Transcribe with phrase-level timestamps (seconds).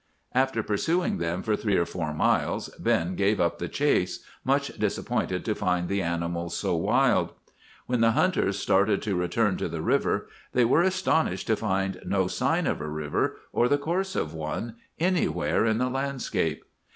[0.33, 5.45] "After pursuing them for three or four miles, Ben gave up the chase, much disappointed
[5.45, 7.33] to find the animals so wild.
[7.85, 12.25] "When the hunters started to return to the river, they were astonished to find no
[12.25, 16.63] sign of a river, or the course of one, anywhere in the landscape.